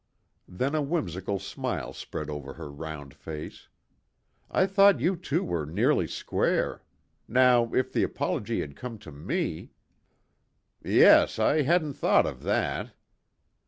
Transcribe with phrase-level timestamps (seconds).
[0.47, 3.67] Then a whimsical smile spread over her round face.
[4.49, 6.81] "I thought you two were nearly square.
[7.27, 9.69] Now, if the apology had come to me"
[10.83, 12.93] "Yes, I hadn't thought of that."